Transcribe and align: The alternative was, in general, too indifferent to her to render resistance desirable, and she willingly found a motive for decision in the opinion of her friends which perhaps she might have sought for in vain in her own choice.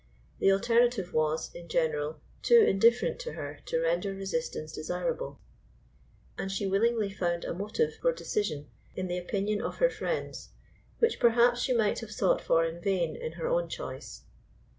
The 0.39 0.51
alternative 0.51 1.13
was, 1.13 1.53
in 1.53 1.67
general, 1.67 2.21
too 2.41 2.59
indifferent 2.61 3.19
to 3.19 3.33
her 3.33 3.59
to 3.67 3.79
render 3.81 4.15
resistance 4.15 4.71
desirable, 4.71 5.39
and 6.39 6.51
she 6.51 6.65
willingly 6.65 7.11
found 7.11 7.45
a 7.45 7.53
motive 7.53 7.93
for 8.01 8.11
decision 8.11 8.65
in 8.95 9.05
the 9.07 9.19
opinion 9.19 9.61
of 9.61 9.75
her 9.77 9.91
friends 9.91 10.53
which 10.97 11.19
perhaps 11.19 11.61
she 11.61 11.73
might 11.75 11.99
have 11.99 12.09
sought 12.11 12.41
for 12.41 12.65
in 12.65 12.81
vain 12.81 13.15
in 13.15 13.33
her 13.33 13.47
own 13.47 13.69
choice. 13.69 14.23